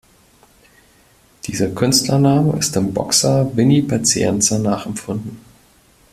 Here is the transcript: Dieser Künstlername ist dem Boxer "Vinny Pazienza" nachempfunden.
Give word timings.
Dieser 1.45 1.69
Künstlername 1.69 2.57
ist 2.57 2.75
dem 2.75 2.91
Boxer 2.91 3.55
"Vinny 3.55 3.83
Pazienza" 3.83 4.57
nachempfunden. 4.57 5.37